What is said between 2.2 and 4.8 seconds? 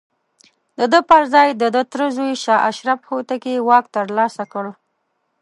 شاه اشرف هوتکي واک ترلاسه کړ.